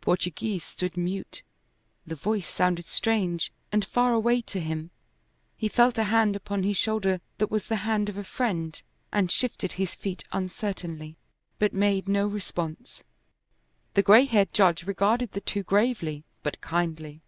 Portoghese 0.00 0.64
stood 0.64 0.96
mute; 0.96 1.44
the 2.04 2.16
voice 2.16 2.48
sounded 2.48 2.86
strange 2.88 3.52
and 3.70 3.84
far 3.84 4.12
away 4.12 4.40
to 4.40 4.58
him. 4.58 4.90
He 5.56 5.68
felt 5.68 5.96
a 5.98 6.02
hand 6.02 6.34
upon 6.34 6.64
his 6.64 6.76
shoulder 6.76 7.20
that 7.36 7.48
was 7.48 7.68
the 7.68 7.76
hand 7.86 8.08
of 8.08 8.16
a 8.16 8.24
friend, 8.24 8.82
and 9.12 9.30
shifted 9.30 9.74
his 9.74 9.94
feet 9.94 10.24
uncertainly, 10.32 11.16
but 11.60 11.72
made 11.72 12.08
no 12.08 12.26
response. 12.26 13.04
The 13.94 14.02
gray 14.02 14.24
haired 14.24 14.52
judge 14.52 14.82
regarded 14.82 15.30
the 15.30 15.40
two 15.40 15.62
gravely 15.62 16.24
but 16.42 16.60
kindly. 16.60 17.22